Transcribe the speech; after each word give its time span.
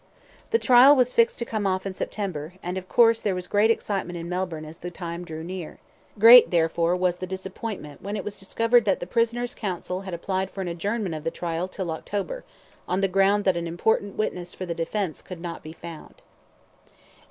The 0.49 0.57
trial 0.57 0.95
was 0.95 1.13
fixed 1.13 1.37
to 1.37 1.45
come 1.45 1.67
off 1.67 1.85
in 1.85 1.93
September, 1.93 2.55
and, 2.63 2.75
of 2.75 2.89
course, 2.89 3.21
there 3.21 3.35
was 3.35 3.45
great 3.45 3.69
excitement 3.69 4.17
in 4.17 4.27
Melbourne 4.27 4.65
as 4.65 4.79
the 4.79 4.89
time 4.89 5.23
drew 5.23 5.43
near. 5.43 5.77
Great, 6.17 6.49
therefore, 6.49 6.95
was 6.95 7.17
the 7.17 7.27
disappointment 7.27 8.01
when 8.01 8.15
it 8.17 8.23
was 8.23 8.39
discovered 8.39 8.85
that 8.85 8.99
the 8.99 9.05
prisoner's 9.05 9.53
counsel 9.53 10.01
had 10.01 10.15
applied 10.15 10.49
for 10.49 10.61
an 10.61 10.67
adjournment 10.67 11.13
of 11.13 11.23
the 11.23 11.29
trial 11.29 11.67
till 11.67 11.91
October, 11.91 12.43
on 12.87 13.01
the 13.01 13.07
ground 13.07 13.43
that 13.45 13.55
an 13.55 13.67
important 13.67 14.15
witness 14.17 14.55
for 14.55 14.65
the 14.65 14.73
defence 14.73 15.21
could 15.21 15.39
not 15.39 15.61
be 15.61 15.71
found. 15.71 16.23